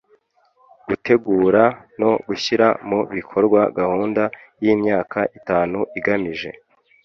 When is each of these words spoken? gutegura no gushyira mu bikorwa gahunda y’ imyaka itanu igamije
gutegura 0.87 1.63
no 1.99 2.11
gushyira 2.27 2.67
mu 2.89 2.99
bikorwa 3.15 3.61
gahunda 3.77 4.23
y’ 4.63 4.65
imyaka 4.73 5.19
itanu 5.39 5.79
igamije 5.97 6.49